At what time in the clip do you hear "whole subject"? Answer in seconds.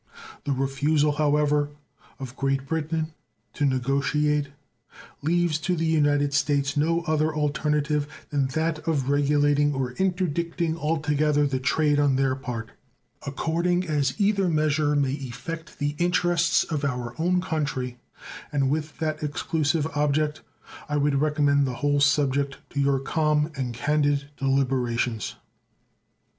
21.85-22.57